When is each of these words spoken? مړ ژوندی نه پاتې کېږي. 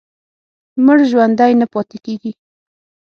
مړ 0.85 0.97
ژوندی 1.11 1.53
نه 1.61 1.65
پاتې 1.73 1.97
کېږي. 2.05 2.31